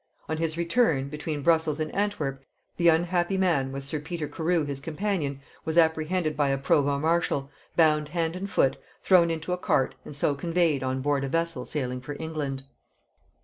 [0.27, 2.43] On his return, between Brussels and Antwerp,
[2.77, 7.51] the unhappy man, with sir Peter Carew his companion, was apprehended by a provost marshal,
[7.75, 11.65] bound hand and foot, thrown into a cart, and so conveyed on board a vessel
[11.65, 12.63] sailing for England.